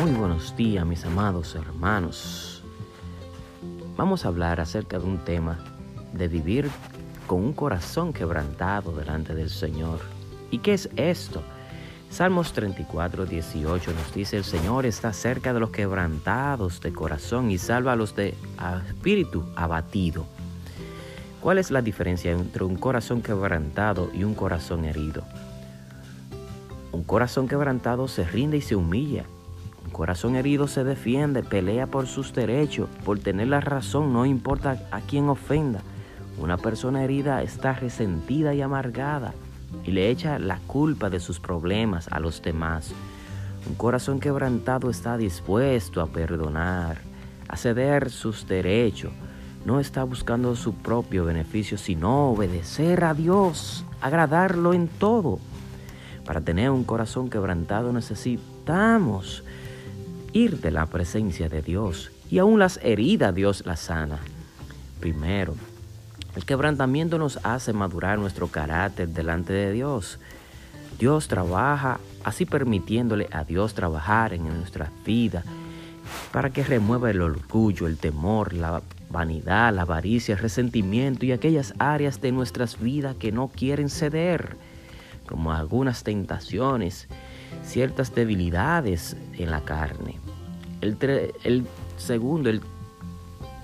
Muy 0.00 0.12
buenos 0.12 0.54
días, 0.54 0.86
mis 0.86 1.04
amados 1.04 1.56
hermanos. 1.56 2.62
Vamos 3.96 4.24
a 4.24 4.28
hablar 4.28 4.60
acerca 4.60 4.96
de 4.96 5.04
un 5.04 5.18
tema 5.18 5.58
de 6.12 6.28
vivir 6.28 6.70
con 7.26 7.42
un 7.42 7.52
corazón 7.52 8.12
quebrantado 8.12 8.92
delante 8.92 9.34
del 9.34 9.50
Señor. 9.50 9.98
¿Y 10.52 10.58
qué 10.58 10.74
es 10.74 10.88
esto? 10.94 11.42
Salmos 12.10 12.52
34, 12.52 13.26
18 13.26 13.92
nos 13.92 14.14
dice, 14.14 14.36
el 14.36 14.44
Señor 14.44 14.86
está 14.86 15.12
cerca 15.12 15.52
de 15.52 15.58
los 15.58 15.70
quebrantados 15.70 16.80
de 16.80 16.92
corazón 16.92 17.50
y 17.50 17.58
salva 17.58 17.94
a 17.94 17.96
los 17.96 18.14
de 18.14 18.36
espíritu 18.88 19.46
abatido. 19.56 20.26
¿Cuál 21.40 21.58
es 21.58 21.72
la 21.72 21.82
diferencia 21.82 22.30
entre 22.30 22.62
un 22.62 22.76
corazón 22.76 23.20
quebrantado 23.20 24.12
y 24.14 24.22
un 24.22 24.34
corazón 24.34 24.84
herido? 24.84 25.24
Un 26.92 27.02
corazón 27.02 27.48
quebrantado 27.48 28.06
se 28.06 28.22
rinde 28.22 28.58
y 28.58 28.60
se 28.60 28.76
humilla. 28.76 29.24
Corazón 29.98 30.36
herido 30.36 30.68
se 30.68 30.84
defiende, 30.84 31.42
pelea 31.42 31.88
por 31.88 32.06
sus 32.06 32.32
derechos, 32.32 32.88
por 33.04 33.18
tener 33.18 33.48
la 33.48 33.60
razón, 33.60 34.12
no 34.12 34.26
importa 34.26 34.80
a 34.92 35.00
quién 35.00 35.28
ofenda. 35.28 35.80
Una 36.38 36.56
persona 36.56 37.02
herida 37.02 37.42
está 37.42 37.72
resentida 37.72 38.54
y 38.54 38.62
amargada 38.62 39.34
y 39.82 39.90
le 39.90 40.08
echa 40.08 40.38
la 40.38 40.60
culpa 40.68 41.10
de 41.10 41.18
sus 41.18 41.40
problemas 41.40 42.06
a 42.12 42.20
los 42.20 42.40
demás. 42.40 42.92
Un 43.68 43.74
corazón 43.74 44.20
quebrantado 44.20 44.88
está 44.88 45.16
dispuesto 45.16 46.00
a 46.00 46.06
perdonar, 46.06 46.98
a 47.48 47.56
ceder 47.56 48.10
sus 48.10 48.46
derechos. 48.46 49.10
No 49.64 49.80
está 49.80 50.04
buscando 50.04 50.54
su 50.54 50.74
propio 50.74 51.24
beneficio, 51.24 51.76
sino 51.76 52.30
obedecer 52.30 53.02
a 53.02 53.14
Dios, 53.14 53.84
agradarlo 54.00 54.74
en 54.74 54.86
todo. 54.86 55.40
Para 56.24 56.40
tener 56.40 56.70
un 56.70 56.84
corazón 56.84 57.28
quebrantado 57.28 57.92
necesitamos 57.92 59.42
ir 60.32 60.60
de 60.60 60.70
la 60.70 60.86
presencia 60.86 61.48
de 61.48 61.62
Dios 61.62 62.10
y 62.30 62.38
aún 62.38 62.58
las 62.58 62.78
heridas 62.82 63.34
Dios 63.34 63.64
las 63.66 63.80
sana. 63.80 64.18
Primero, 65.00 65.54
el 66.36 66.44
quebrantamiento 66.44 67.18
nos 67.18 67.38
hace 67.44 67.72
madurar 67.72 68.18
nuestro 68.18 68.48
carácter 68.48 69.08
delante 69.08 69.52
de 69.52 69.72
Dios. 69.72 70.18
Dios 70.98 71.28
trabaja 71.28 72.00
así 72.24 72.44
permitiéndole 72.44 73.28
a 73.30 73.44
Dios 73.44 73.74
trabajar 73.74 74.34
en 74.34 74.44
nuestra 74.44 74.90
vida 75.04 75.44
para 76.32 76.50
que 76.50 76.64
remueva 76.64 77.10
el 77.10 77.20
orgullo, 77.20 77.86
el 77.86 77.98
temor, 77.98 78.52
la 78.52 78.82
vanidad, 79.10 79.74
la 79.74 79.82
avaricia, 79.82 80.34
el 80.34 80.40
resentimiento 80.40 81.24
y 81.24 81.32
aquellas 81.32 81.74
áreas 81.78 82.20
de 82.20 82.32
nuestras 82.32 82.80
vidas 82.80 83.16
que 83.16 83.32
no 83.32 83.48
quieren 83.48 83.88
ceder 83.88 84.56
como 85.26 85.52
algunas 85.52 86.02
tentaciones, 86.04 87.06
ciertas 87.62 88.14
debilidades 88.14 89.16
en 89.38 89.50
la 89.50 89.62
carne. 89.62 90.18
El, 90.80 91.66
segundo, 91.96 92.50
el 92.50 92.60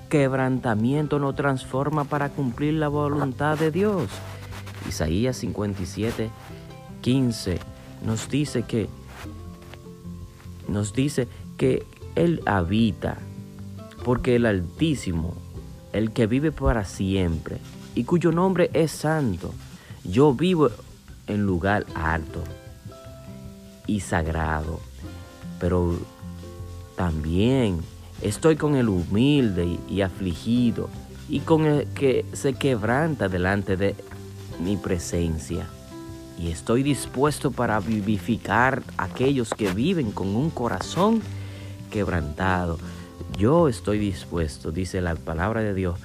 quebrantamiento 0.08 1.18
nos 1.18 1.34
transforma 1.36 2.04
para 2.04 2.30
cumplir 2.30 2.74
la 2.74 2.88
voluntad 2.88 3.58
de 3.58 3.70
Dios. 3.70 4.08
Isaías 4.88 5.36
57, 5.36 6.30
15 7.00 7.58
nos 8.04 8.28
dice 8.28 8.62
que 8.62 8.88
nos 10.68 10.92
dice 10.92 11.28
que 11.56 11.86
Él 12.14 12.40
habita, 12.46 13.18
porque 14.04 14.36
el 14.36 14.46
Altísimo, 14.46 15.34
el 15.92 16.12
que 16.12 16.26
vive 16.26 16.52
para 16.52 16.84
siempre 16.84 17.58
y 17.94 18.04
cuyo 18.04 18.32
nombre 18.32 18.70
es 18.72 18.90
santo, 18.90 19.52
yo 20.04 20.34
vivo 20.34 20.70
en 21.26 21.42
lugar 21.46 21.86
alto 21.94 22.42
y 23.86 24.00
sagrado, 24.00 24.80
pero 25.60 25.98
también 26.96 27.80
estoy 28.22 28.56
con 28.56 28.76
el 28.76 28.88
humilde 28.88 29.78
y 29.88 30.00
afligido 30.00 30.88
y 31.28 31.40
con 31.40 31.66
el 31.66 31.86
que 31.88 32.24
se 32.32 32.54
quebranta 32.54 33.28
delante 33.28 33.76
de 33.76 33.94
mi 34.60 34.76
presencia. 34.76 35.66
Y 36.38 36.48
estoy 36.50 36.82
dispuesto 36.82 37.50
para 37.50 37.80
vivificar 37.80 38.82
a 38.96 39.04
aquellos 39.04 39.50
que 39.50 39.72
viven 39.72 40.10
con 40.10 40.28
un 40.28 40.50
corazón 40.50 41.22
quebrantado. 41.90 42.78
Yo 43.38 43.68
estoy 43.68 43.98
dispuesto, 43.98 44.72
dice 44.72 45.00
la 45.00 45.14
palabra 45.14 45.60
de 45.60 45.74
Dios, 45.74 45.98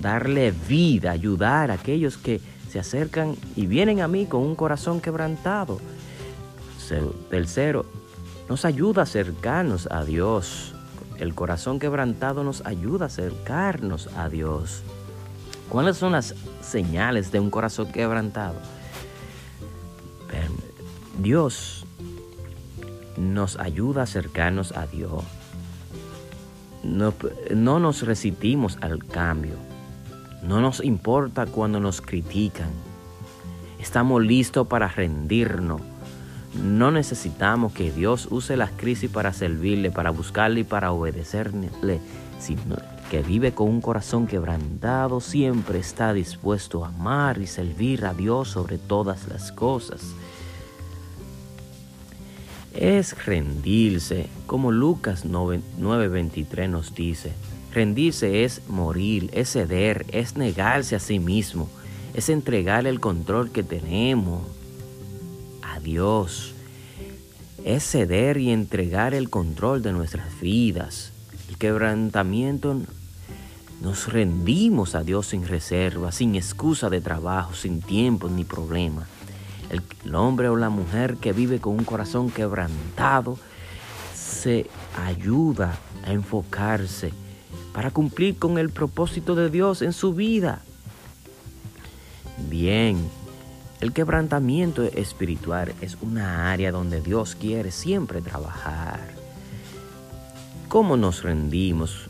darle 0.00 0.52
vida, 0.68 1.12
ayudar 1.12 1.70
a 1.70 1.74
aquellos 1.74 2.16
que 2.16 2.40
se 2.70 2.78
acercan 2.78 3.36
y 3.54 3.66
vienen 3.66 4.00
a 4.00 4.08
mí 4.08 4.26
con 4.26 4.42
un 4.42 4.54
corazón 4.54 5.00
quebrantado. 5.00 5.80
Tercero, 7.30 7.86
nos 8.48 8.64
ayuda 8.64 9.02
a 9.02 9.04
acercarnos 9.04 9.88
a 9.90 10.04
Dios. 10.04 10.74
El 11.18 11.34
corazón 11.34 11.78
quebrantado 11.78 12.44
nos 12.44 12.64
ayuda 12.66 13.06
a 13.06 13.08
acercarnos 13.08 14.08
a 14.16 14.28
Dios. 14.28 14.82
¿Cuáles 15.68 15.96
son 15.96 16.12
las 16.12 16.34
señales 16.60 17.32
de 17.32 17.40
un 17.40 17.50
corazón 17.50 17.90
quebrantado? 17.90 18.56
Dios 21.18 21.86
nos 23.16 23.58
ayuda 23.58 24.02
a 24.02 24.04
acercarnos 24.04 24.72
a 24.72 24.86
Dios. 24.86 25.24
No, 26.82 27.14
no 27.54 27.80
nos 27.80 28.02
resistimos 28.02 28.78
al 28.82 29.04
cambio. 29.04 29.54
No 30.42 30.60
nos 30.60 30.84
importa 30.84 31.46
cuando 31.46 31.80
nos 31.80 32.00
critican. 32.00 32.70
Estamos 33.80 34.22
listos 34.22 34.66
para 34.66 34.88
rendirnos. 34.88 35.80
No 36.62 36.90
necesitamos 36.90 37.72
que 37.72 37.92
Dios 37.92 38.28
use 38.30 38.56
las 38.56 38.70
crisis 38.70 39.10
para 39.10 39.32
servirle, 39.32 39.90
para 39.90 40.10
buscarle 40.10 40.60
y 40.60 40.64
para 40.64 40.92
obedecerle, 40.92 42.00
sino 42.38 42.76
que 43.10 43.22
vive 43.22 43.52
con 43.52 43.68
un 43.68 43.80
corazón 43.80 44.26
quebrantado, 44.26 45.20
siempre 45.20 45.78
está 45.78 46.12
dispuesto 46.12 46.84
a 46.84 46.88
amar 46.88 47.38
y 47.38 47.46
servir 47.46 48.04
a 48.04 48.14
Dios 48.14 48.48
sobre 48.48 48.78
todas 48.78 49.28
las 49.28 49.52
cosas. 49.52 50.02
Es 52.74 53.24
rendirse, 53.24 54.28
como 54.46 54.72
Lucas 54.72 55.24
9:23 55.24 56.68
nos 56.68 56.94
dice, 56.94 57.32
Rendirse 57.72 58.44
es 58.44 58.62
morir, 58.68 59.30
es 59.34 59.52
ceder, 59.52 60.06
es 60.08 60.36
negarse 60.36 60.96
a 60.96 60.98
sí 60.98 61.18
mismo, 61.18 61.68
es 62.14 62.30
entregar 62.30 62.86
el 62.86 63.00
control 63.00 63.50
que 63.50 63.62
tenemos 63.62 64.55
Dios. 65.86 66.52
Es 67.64 67.84
ceder 67.84 68.38
y 68.38 68.50
entregar 68.50 69.14
el 69.14 69.30
control 69.30 69.82
de 69.82 69.92
nuestras 69.92 70.40
vidas. 70.40 71.12
El 71.48 71.58
quebrantamiento 71.58 72.82
nos 73.80 74.12
rendimos 74.12 74.96
a 74.96 75.04
Dios 75.04 75.28
sin 75.28 75.46
reserva, 75.46 76.10
sin 76.10 76.34
excusa 76.34 76.90
de 76.90 77.00
trabajo, 77.00 77.54
sin 77.54 77.80
tiempo 77.82 78.28
ni 78.28 78.42
problema. 78.42 79.06
El, 79.70 79.80
el, 80.04 80.14
hombre 80.16 80.48
o 80.48 80.56
la 80.56 80.70
mujer 80.70 81.18
que 81.18 81.32
vive 81.32 81.60
con 81.60 81.74
un 81.74 81.84
corazón 81.84 82.30
quebrantado 82.30 83.38
se 84.12 84.66
ayuda 85.06 85.78
a 86.04 86.12
enfocarse 86.12 87.12
para 87.72 87.92
cumplir 87.92 88.38
con 88.38 88.58
el 88.58 88.70
propósito 88.70 89.36
de 89.36 89.50
Dios 89.50 89.82
en 89.82 89.92
su 89.92 90.14
vida. 90.14 90.62
Bien, 92.48 92.98
el 93.80 93.92
quebrantamiento 93.92 94.82
espiritual 94.82 95.74
es 95.80 95.98
una 96.00 96.50
área 96.50 96.72
donde 96.72 97.02
Dios 97.02 97.36
quiere 97.38 97.70
siempre 97.70 98.22
trabajar. 98.22 99.00
¿Cómo 100.68 100.96
nos 100.96 101.22
rendimos? 101.22 102.08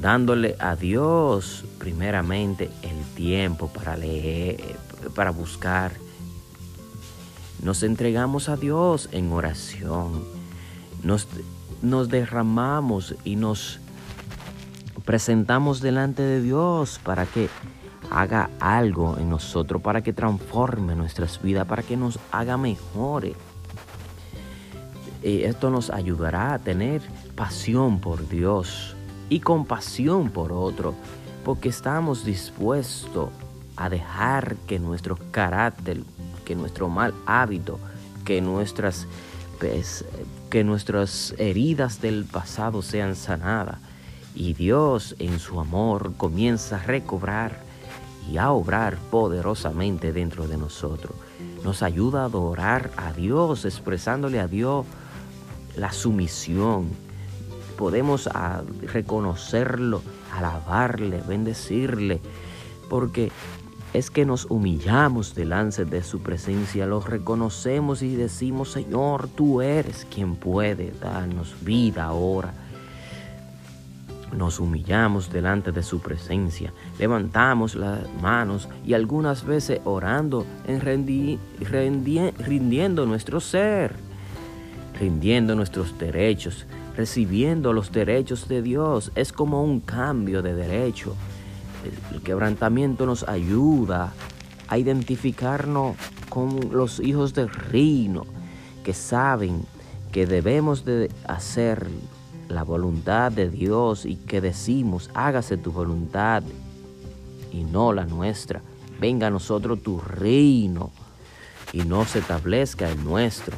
Dándole 0.00 0.56
a 0.58 0.74
Dios 0.74 1.64
primeramente 1.78 2.70
el 2.82 3.04
tiempo 3.14 3.68
para 3.68 3.96
leer, 3.96 4.76
para 5.14 5.30
buscar. 5.30 5.92
Nos 7.62 7.82
entregamos 7.82 8.48
a 8.48 8.56
Dios 8.56 9.08
en 9.12 9.30
oración. 9.32 10.24
Nos, 11.02 11.28
nos 11.82 12.08
derramamos 12.08 13.14
y 13.22 13.36
nos 13.36 13.80
presentamos 15.04 15.80
delante 15.80 16.22
de 16.22 16.40
Dios 16.40 17.00
para 17.04 17.26
que 17.26 17.50
haga 18.12 18.50
algo 18.60 19.16
en 19.18 19.30
nosotros, 19.30 19.80
para 19.80 20.02
que 20.02 20.12
transforme 20.12 20.94
nuestras 20.94 21.40
vidas, 21.42 21.66
para 21.66 21.82
que 21.82 21.96
nos 21.96 22.18
haga 22.30 22.56
mejores. 22.56 23.34
Y 25.22 25.42
esto 25.44 25.70
nos 25.70 25.88
ayudará 25.90 26.54
a 26.54 26.58
tener 26.58 27.00
pasión 27.34 28.00
por 28.00 28.28
Dios 28.28 28.94
y 29.28 29.40
compasión 29.40 30.30
por 30.30 30.52
otro, 30.52 30.94
porque 31.44 31.70
estamos 31.70 32.24
dispuestos 32.24 33.30
a 33.76 33.88
dejar 33.88 34.56
que 34.66 34.78
nuestro 34.78 35.16
carácter, 35.30 36.02
que 36.44 36.54
nuestro 36.54 36.88
mal 36.88 37.14
hábito, 37.24 37.78
que 38.24 38.42
nuestras, 38.42 39.06
que 40.50 40.64
nuestras 40.64 41.34
heridas 41.38 42.00
del 42.02 42.24
pasado 42.24 42.82
sean 42.82 43.16
sanadas 43.16 43.78
y 44.34 44.54
Dios 44.54 45.14
en 45.18 45.38
su 45.38 45.60
amor 45.60 46.14
comienza 46.16 46.76
a 46.76 46.82
recobrar 46.82 47.71
y 48.30 48.38
a 48.38 48.50
obrar 48.50 48.96
poderosamente 49.10 50.12
dentro 50.12 50.46
de 50.46 50.56
nosotros. 50.56 51.14
Nos 51.64 51.82
ayuda 51.82 52.22
a 52.22 52.24
adorar 52.26 52.90
a 52.96 53.12
Dios, 53.12 53.64
expresándole 53.64 54.40
a 54.40 54.48
Dios 54.48 54.86
la 55.76 55.92
sumisión. 55.92 56.88
podemos 57.76 58.28
ah, 58.32 58.62
reconocerlo, 58.92 60.02
alabarle, 60.32 61.22
bendecirle, 61.26 62.20
porque 62.88 63.32
es 63.92 64.10
que 64.10 64.24
nos 64.24 64.46
humillamos 64.50 65.34
delante 65.34 65.84
de 65.84 66.02
su 66.02 66.20
presencia, 66.20 66.86
lo 66.86 67.00
reconocemos 67.00 68.02
y 68.02 68.14
decimos, 68.14 68.70
Señor, 68.70 69.28
tú 69.28 69.60
eres 69.60 70.06
quien 70.10 70.36
puede 70.36 70.92
darnos 70.92 71.54
vida 71.62 72.04
ahora. 72.04 72.54
Nos 74.32 74.60
humillamos 74.60 75.30
delante 75.30 75.72
de 75.72 75.82
su 75.82 76.00
presencia, 76.00 76.72
levantamos 76.98 77.74
las 77.74 78.00
manos 78.22 78.68
y 78.84 78.94
algunas 78.94 79.44
veces 79.44 79.80
orando, 79.84 80.46
en 80.66 80.80
rindiendo 80.80 83.04
nuestro 83.04 83.40
ser, 83.40 83.94
rindiendo 84.98 85.54
nuestros 85.54 85.98
derechos, 85.98 86.66
recibiendo 86.96 87.72
los 87.72 87.92
derechos 87.92 88.48
de 88.48 88.62
Dios. 88.62 89.12
Es 89.14 89.32
como 89.32 89.62
un 89.62 89.80
cambio 89.80 90.40
de 90.40 90.54
derecho. 90.54 91.14
El 92.14 92.22
quebrantamiento 92.22 93.04
nos 93.04 93.28
ayuda 93.28 94.12
a 94.68 94.78
identificarnos 94.78 95.96
con 96.28 96.70
los 96.72 97.00
hijos 97.00 97.34
del 97.34 97.50
reino 97.50 98.24
que 98.82 98.94
saben 98.94 99.64
que 100.12 100.26
debemos 100.26 100.84
de 100.84 101.10
hacer 101.26 101.86
la 102.52 102.62
voluntad 102.62 103.32
de 103.32 103.48
Dios 103.48 104.04
y 104.04 104.16
que 104.16 104.40
decimos, 104.40 105.10
hágase 105.14 105.56
tu 105.56 105.72
voluntad 105.72 106.42
y 107.52 107.64
no 107.64 107.92
la 107.92 108.04
nuestra. 108.04 108.62
Venga 109.00 109.26
a 109.26 109.30
nosotros 109.30 109.82
tu 109.82 110.00
reino 110.00 110.90
y 111.72 111.82
no 111.82 112.04
se 112.04 112.20
establezca 112.20 112.88
el 112.88 113.02
nuestro. 113.02 113.56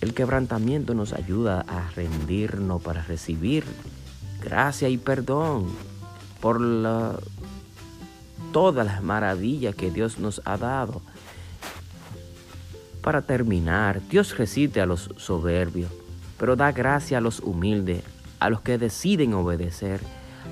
El 0.00 0.14
quebrantamiento 0.14 0.94
nos 0.94 1.12
ayuda 1.12 1.64
a 1.68 1.90
rendirnos 1.90 2.80
para 2.82 3.02
recibir 3.02 3.64
gracia 4.42 4.88
y 4.88 4.96
perdón 4.96 5.66
por 6.40 6.60
la, 6.60 7.18
todas 8.52 8.86
las 8.86 9.02
maravillas 9.02 9.74
que 9.74 9.90
Dios 9.90 10.18
nos 10.18 10.40
ha 10.44 10.56
dado. 10.56 11.02
Para 13.02 13.22
terminar, 13.22 14.00
Dios 14.08 14.36
resiste 14.36 14.80
a 14.80 14.86
los 14.86 15.10
soberbios, 15.16 15.90
pero 16.38 16.56
da 16.56 16.72
gracia 16.72 17.18
a 17.18 17.20
los 17.20 17.40
humildes, 17.40 18.04
a 18.40 18.48
los 18.50 18.60
que 18.60 18.78
deciden 18.78 19.34
obedecer. 19.34 20.00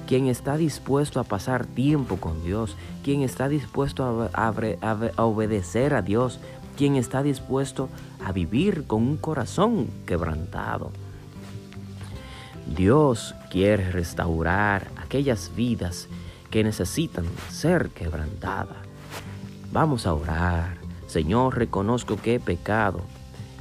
Quien 0.06 0.26
está 0.26 0.56
dispuesto 0.56 1.20
a 1.20 1.24
pasar 1.24 1.66
tiempo 1.66 2.16
con 2.18 2.44
Dios, 2.44 2.76
quien 3.02 3.22
está 3.22 3.48
dispuesto 3.48 4.28
a, 4.32 4.52
obedecer 5.16 5.94
a 5.94 6.02
Dios, 6.02 6.38
quien 6.76 6.96
está 6.96 7.22
dispuesto 7.22 7.88
a 8.24 8.32
vivir 8.32 8.86
con 8.86 9.02
un 9.02 9.16
corazón 9.16 9.88
quebrantado. 10.06 10.90
Dios 12.66 13.34
quiere 13.50 13.90
restaurar 13.90 14.88
aquellas 14.96 15.54
vidas 15.54 16.08
que 16.50 16.64
necesitan 16.64 17.24
ser 17.48 17.90
quebrantadas. 17.90 18.76
Vamos 19.72 20.06
a 20.06 20.14
orar. 20.14 20.76
Señor, 21.06 21.56
reconozco 21.56 22.16
que 22.16 22.34
he 22.34 22.40
pecado, 22.40 23.02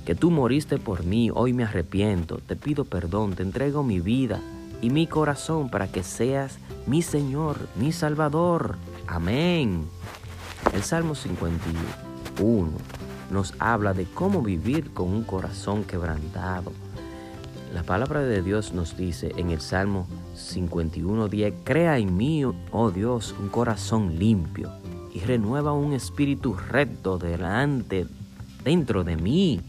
que 0.05 0.15
tú 0.15 0.31
moriste 0.31 0.77
por 0.77 1.03
mí, 1.03 1.29
hoy 1.33 1.53
me 1.53 1.63
arrepiento, 1.63 2.37
te 2.37 2.55
pido 2.55 2.85
perdón, 2.85 3.35
te 3.35 3.43
entrego 3.43 3.83
mi 3.83 3.99
vida 3.99 4.39
y 4.81 4.89
mi 4.89 5.07
corazón 5.07 5.69
para 5.69 5.87
que 5.87 6.03
seas 6.03 6.59
mi 6.85 7.01
Señor, 7.01 7.57
mi 7.75 7.91
Salvador. 7.91 8.77
Amén. 9.07 9.85
El 10.73 10.83
Salmo 10.83 11.15
51 11.15 12.71
nos 13.31 13.53
habla 13.59 13.93
de 13.93 14.05
cómo 14.05 14.41
vivir 14.41 14.93
con 14.93 15.09
un 15.09 15.23
corazón 15.23 15.83
quebrantado 15.83 16.71
la 17.75 17.83
palabra 17.83 18.21
de 18.21 18.41
Dios 18.41 18.71
nos 18.71 18.95
dice 18.95 19.33
en 19.35 19.49
el 19.49 19.59
Salmo 19.59 20.07
51.10, 20.37 21.55
crea 21.65 21.97
en 21.97 22.15
mí, 22.15 22.45
oh 22.45 22.89
Dios, 22.89 23.35
un 23.37 23.49
corazón 23.49 24.17
limpio 24.17 24.71
y 25.13 25.19
renueva 25.19 25.73
un 25.73 25.91
espíritu 25.91 26.53
recto 26.53 27.17
delante, 27.17 28.07
dentro 28.63 29.03
de 29.03 29.17
mí. 29.17 29.59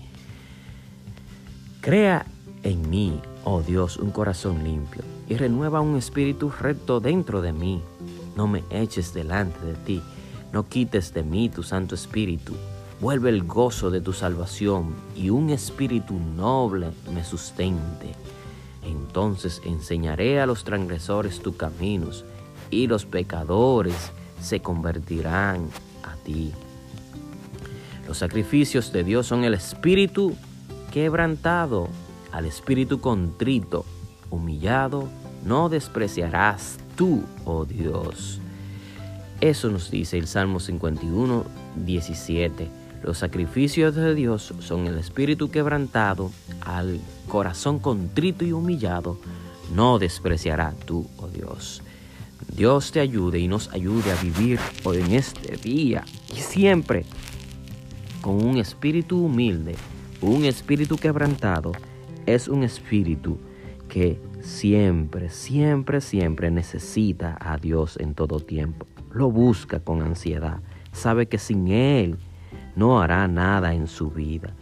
Crea 1.87 2.27
en 2.65 2.91
mí, 2.91 3.21
oh 3.45 3.63
Dios, 3.63 3.97
un 3.97 4.11
corazón 4.11 4.65
limpio 4.65 5.05
y 5.29 5.37
renueva 5.37 5.81
un 5.81 5.97
espíritu 5.97 6.51
recto 6.51 6.99
dentro 6.99 7.43
de 7.43 7.53
mí. 7.53 7.81
No 8.35 8.49
me 8.49 8.65
eches 8.71 9.15
delante 9.15 9.65
de 9.65 9.75
ti, 9.75 10.03
no 10.53 10.67
quites 10.67 11.15
de 11.15 11.23
mí 11.23 11.49
tu 11.49 11.63
Santo 11.63 11.95
Espíritu. 11.95 12.55
Vuelve 13.01 13.29
el 13.31 13.45
gozo 13.45 13.93
de 13.93 14.01
tu 14.01 14.13
salvación 14.13 14.97
y 15.15 15.31
un 15.31 15.51
espíritu 15.51 16.15
noble 16.15 16.89
me 17.15 17.23
sustente. 17.23 18.17
Entonces 18.85 19.63
enseñaré 19.65 20.41
a 20.41 20.47
los 20.47 20.65
transgresores 20.65 21.39
tus 21.39 21.55
caminos 21.55 22.25
y 22.69 22.89
los 22.89 23.07
pecadores 23.07 24.11
se 24.43 24.59
convertirán 24.59 25.69
a 26.03 26.17
ti. 26.25 26.51
Los 28.09 28.19
sacrificios 28.19 28.91
de 28.93 29.05
Dios 29.05 29.29
son 29.29 29.45
el 29.45 29.55
espíritu 29.55 30.35
quebrantado, 30.97 31.91
al 32.33 32.47
espíritu 32.47 33.03
contrito, 33.03 33.85
humillado, 34.31 35.07
no 35.45 35.69
despreciarás 35.69 36.79
tú, 36.97 37.23
oh 37.45 37.67
Dios. 37.67 38.41
Eso 39.43 39.69
nos 39.69 39.91
dice 39.91 40.17
el 40.17 40.27
Salmo 40.27 40.59
51, 40.59 41.45
17. 41.85 42.71
Los 43.03 43.19
sacrificios 43.19 43.95
de 43.95 44.15
Dios 44.15 44.55
son 44.61 44.87
el 44.87 44.97
espíritu 44.97 45.51
quebrantado, 45.51 46.31
al 46.63 46.99
corazón 47.29 47.79
contrito 47.79 48.47
y 48.47 48.53
humillado, 48.53 49.19
no 49.75 49.99
despreciará 49.99 50.73
tú, 50.87 51.07
oh 51.19 51.29
Dios. 51.29 51.83
Dios 52.57 52.91
te 52.91 53.01
ayude 53.01 53.39
y 53.39 53.49
nos 53.49 53.69
ayude 53.75 54.13
a 54.13 54.23
vivir 54.23 54.59
hoy 54.83 55.03
en 55.03 55.13
este 55.13 55.59
día 55.59 56.07
y 56.35 56.41
siempre 56.41 57.05
con 58.23 58.43
un 58.43 58.57
espíritu 58.57 59.23
humilde, 59.23 59.75
un 60.21 60.45
espíritu 60.45 60.97
quebrantado, 60.97 61.73
es 62.27 62.49
un 62.49 62.63
espíritu 62.63 63.39
que 63.89 64.21
siempre, 64.41 65.29
siempre, 65.31 66.01
siempre 66.01 66.51
necesita 66.51 67.37
a 67.41 67.57
Dios 67.59 67.97
en 68.01 68.15
todo 68.15 68.41
tiempo. 68.41 68.87
Lo 69.13 69.31
busca 69.31 69.81
con 69.81 70.03
ansiedad. 70.03 70.61
Sabe 70.93 71.27
que 71.27 71.39
sin 71.39 71.69
Él 71.69 72.19
no 72.75 73.01
hará 73.01 73.29
nada 73.29 73.75
en 73.75 73.87
su 73.87 74.11
vida. 74.11 74.55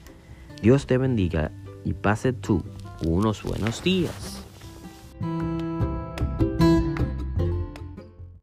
Dios 0.63 0.87
te 0.87 0.99
bendiga 0.99 1.51
y 1.85 1.93
pase 1.93 2.33
tú 2.33 2.63
unos 3.05 3.43
buenos 3.43 3.83
días. 3.83 4.34